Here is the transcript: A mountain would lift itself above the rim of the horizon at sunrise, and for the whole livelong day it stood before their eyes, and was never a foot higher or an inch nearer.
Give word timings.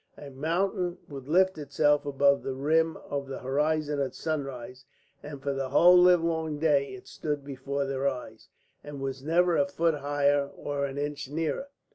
A 0.17 0.31
mountain 0.31 0.97
would 1.09 1.27
lift 1.27 1.59
itself 1.59 2.07
above 2.07 2.41
the 2.41 2.55
rim 2.55 2.97
of 2.97 3.27
the 3.27 3.37
horizon 3.37 3.99
at 3.99 4.15
sunrise, 4.15 4.83
and 5.21 5.43
for 5.43 5.53
the 5.53 5.69
whole 5.69 5.95
livelong 5.95 6.57
day 6.57 6.91
it 6.95 7.07
stood 7.07 7.43
before 7.45 7.85
their 7.85 8.07
eyes, 8.07 8.49
and 8.83 8.99
was 8.99 9.21
never 9.21 9.55
a 9.55 9.67
foot 9.67 9.93
higher 9.93 10.47
or 10.55 10.85
an 10.87 10.97
inch 10.97 11.29
nearer. 11.29 11.69